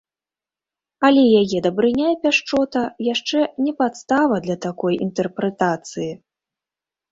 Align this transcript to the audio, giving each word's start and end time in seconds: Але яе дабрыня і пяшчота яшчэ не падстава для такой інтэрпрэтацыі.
Але 1.09 1.23
яе 1.41 1.59
дабрыня 1.65 2.07
і 2.13 2.17
пяшчота 2.23 2.81
яшчэ 3.09 3.39
не 3.67 3.75
падстава 3.83 4.35
для 4.49 4.59
такой 4.69 4.93
інтэрпрэтацыі. 5.09 6.11